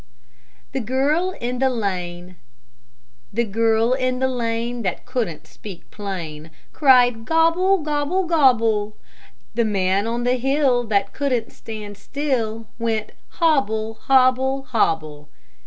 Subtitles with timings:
[0.71, 2.37] THE GIRL IN THE LANE
[3.31, 8.97] The girl in the lane, that couldn't speak plain, Cried, "Gobble, gobble, gobble":
[9.53, 15.29] The man on the hill that couldn't stand still, Went hobble hobble, hobble.